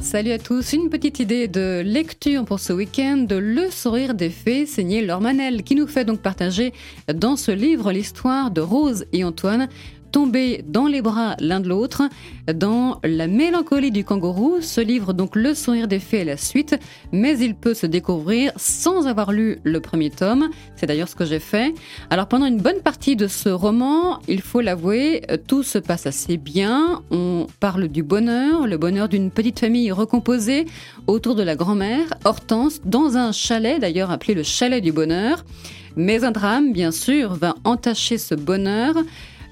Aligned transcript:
Salut 0.00 0.32
à 0.32 0.38
tous, 0.38 0.72
une 0.72 0.88
petite 0.88 1.20
idée 1.20 1.46
de 1.46 1.82
lecture 1.84 2.46
pour 2.46 2.58
ce 2.58 2.72
week-end 2.72 3.18
de 3.18 3.36
Le 3.36 3.70
sourire 3.70 4.14
des 4.14 4.30
fées, 4.30 4.64
signé 4.64 5.04
Laure 5.04 5.20
Manel, 5.20 5.62
qui 5.62 5.74
nous 5.74 5.86
fait 5.86 6.06
donc 6.06 6.20
partager 6.20 6.72
dans 7.12 7.36
ce 7.36 7.50
livre 7.50 7.92
l'histoire 7.92 8.50
de 8.50 8.62
Rose 8.62 9.04
et 9.12 9.24
Antoine, 9.24 9.68
tomber 10.10 10.64
dans 10.66 10.86
les 10.86 11.02
bras 11.02 11.36
l'un 11.38 11.60
de 11.60 11.68
l'autre, 11.68 12.02
dans 12.52 12.98
La 13.04 13.26
mélancolie 13.26 13.90
du 13.90 14.04
kangourou, 14.04 14.60
ce 14.60 14.80
livre 14.80 15.12
donc 15.12 15.36
Le 15.36 15.54
sourire 15.54 15.86
des 15.86 15.98
fées 15.98 16.18
est 16.18 16.24
la 16.24 16.36
suite, 16.36 16.76
mais 17.12 17.38
il 17.38 17.54
peut 17.54 17.74
se 17.74 17.86
découvrir 17.86 18.52
sans 18.56 19.06
avoir 19.06 19.32
lu 19.32 19.58
le 19.62 19.80
premier 19.80 20.10
tome, 20.10 20.50
c'est 20.76 20.86
d'ailleurs 20.86 21.08
ce 21.08 21.14
que 21.14 21.24
j'ai 21.24 21.38
fait. 21.38 21.74
Alors 22.08 22.26
pendant 22.26 22.46
une 22.46 22.60
bonne 22.60 22.80
partie 22.80 23.16
de 23.16 23.28
ce 23.28 23.48
roman, 23.48 24.20
il 24.28 24.40
faut 24.40 24.60
l'avouer, 24.60 25.22
tout 25.46 25.62
se 25.62 25.78
passe 25.78 26.06
assez 26.06 26.36
bien, 26.38 27.02
parle 27.60 27.88
du 27.88 28.02
bonheur, 28.02 28.66
le 28.66 28.76
bonheur 28.76 29.08
d'une 29.08 29.30
petite 29.30 29.60
famille 29.60 29.92
recomposée 29.92 30.66
autour 31.06 31.34
de 31.34 31.42
la 31.42 31.56
grand-mère, 31.56 32.06
Hortense, 32.24 32.80
dans 32.84 33.16
un 33.16 33.32
chalet 33.32 33.80
d'ailleurs 33.80 34.10
appelé 34.10 34.34
le 34.34 34.42
chalet 34.42 34.82
du 34.82 34.92
bonheur. 34.92 35.44
Mais 35.96 36.24
un 36.24 36.30
drame, 36.30 36.72
bien 36.72 36.92
sûr, 36.92 37.34
va 37.34 37.54
entacher 37.64 38.18
ce 38.18 38.34
bonheur. 38.34 38.94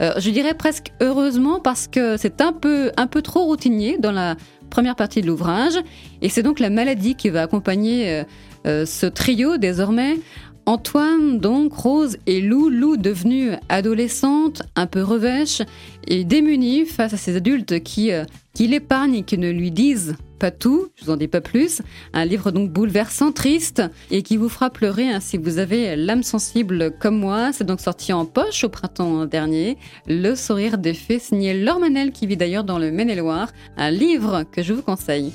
Euh, 0.00 0.12
je 0.18 0.30
dirais 0.30 0.54
presque 0.54 0.92
heureusement 1.00 1.60
parce 1.60 1.88
que 1.88 2.16
c'est 2.16 2.40
un 2.40 2.52
peu, 2.52 2.92
un 2.96 3.06
peu 3.06 3.22
trop 3.22 3.44
routinier 3.44 3.98
dans 3.98 4.12
la 4.12 4.36
première 4.70 4.96
partie 4.96 5.20
de 5.20 5.26
l'ouvrage. 5.26 5.74
Et 6.22 6.28
c'est 6.28 6.42
donc 6.42 6.60
la 6.60 6.70
maladie 6.70 7.14
qui 7.14 7.30
va 7.30 7.42
accompagner 7.42 8.10
euh, 8.10 8.24
euh, 8.66 8.86
ce 8.86 9.06
trio 9.06 9.56
désormais. 9.56 10.18
Antoine, 10.68 11.38
donc, 11.38 11.72
Rose 11.72 12.18
et 12.26 12.42
Lou, 12.42 12.68
Lou 12.68 12.98
devenue 12.98 13.52
adolescente, 13.70 14.60
un 14.76 14.86
peu 14.86 15.02
revêche 15.02 15.62
et 16.06 16.24
démunie 16.24 16.84
face 16.84 17.14
à 17.14 17.16
ces 17.16 17.36
adultes 17.36 17.82
qui, 17.82 18.10
qui 18.52 18.66
l'épargnent 18.66 19.14
et 19.14 19.22
qui 19.22 19.38
ne 19.38 19.50
lui 19.50 19.70
disent 19.70 20.16
pas 20.38 20.50
tout, 20.50 20.88
je 20.96 21.06
vous 21.06 21.10
en 21.10 21.16
dis 21.16 21.26
pas 21.26 21.40
plus. 21.40 21.80
Un 22.12 22.26
livre 22.26 22.50
donc 22.50 22.70
bouleversant, 22.70 23.32
triste 23.32 23.82
et 24.10 24.22
qui 24.22 24.36
vous 24.36 24.50
fera 24.50 24.68
pleurer 24.68 25.08
hein, 25.08 25.20
si 25.20 25.38
vous 25.38 25.56
avez 25.56 25.96
l'âme 25.96 26.22
sensible 26.22 26.92
comme 27.00 27.18
moi. 27.18 27.50
C'est 27.54 27.64
donc 27.64 27.80
sorti 27.80 28.12
en 28.12 28.26
poche 28.26 28.62
au 28.62 28.68
printemps 28.68 29.24
dernier. 29.24 29.78
Le 30.06 30.34
sourire 30.34 30.76
des 30.76 30.92
fées, 30.92 31.18
signé 31.18 31.54
Laure 31.54 31.80
Manel 31.80 32.12
qui 32.12 32.26
vit 32.26 32.36
d'ailleurs 32.36 32.64
dans 32.64 32.78
le 32.78 32.90
Maine-et-Loire. 32.90 33.52
Un 33.78 33.90
livre 33.90 34.44
que 34.52 34.62
je 34.62 34.74
vous 34.74 34.82
conseille. 34.82 35.32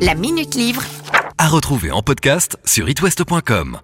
La 0.00 0.14
Minute 0.14 0.54
Livre. 0.54 0.82
À 1.36 1.48
retrouver 1.48 1.90
en 1.90 2.00
podcast 2.00 2.56
sur 2.64 2.88
itwest.com. 2.88 3.78